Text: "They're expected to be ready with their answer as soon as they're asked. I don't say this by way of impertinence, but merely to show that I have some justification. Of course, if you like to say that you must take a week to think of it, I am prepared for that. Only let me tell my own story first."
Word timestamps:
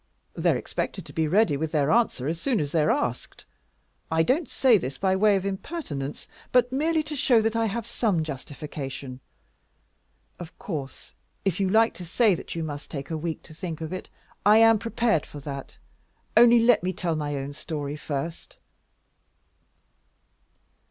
"They're 0.33 0.57
expected 0.57 1.05
to 1.05 1.13
be 1.13 1.27
ready 1.27 1.55
with 1.55 1.71
their 1.73 1.91
answer 1.91 2.25
as 2.25 2.41
soon 2.41 2.59
as 2.59 2.71
they're 2.71 2.89
asked. 2.89 3.45
I 4.09 4.23
don't 4.23 4.49
say 4.49 4.79
this 4.79 4.97
by 4.97 5.15
way 5.15 5.35
of 5.35 5.45
impertinence, 5.45 6.27
but 6.51 6.71
merely 6.71 7.03
to 7.03 7.15
show 7.15 7.39
that 7.39 7.55
I 7.55 7.67
have 7.67 7.85
some 7.85 8.23
justification. 8.23 9.19
Of 10.39 10.57
course, 10.57 11.13
if 11.45 11.59
you 11.59 11.69
like 11.69 11.93
to 11.93 12.05
say 12.07 12.33
that 12.33 12.55
you 12.55 12.63
must 12.63 12.89
take 12.89 13.11
a 13.11 13.15
week 13.15 13.43
to 13.43 13.53
think 13.53 13.79
of 13.79 13.93
it, 13.93 14.09
I 14.43 14.57
am 14.57 14.79
prepared 14.79 15.23
for 15.23 15.39
that. 15.41 15.77
Only 16.35 16.57
let 16.59 16.81
me 16.81 16.93
tell 16.93 17.15
my 17.15 17.35
own 17.35 17.53
story 17.53 17.95
first." 17.95 18.57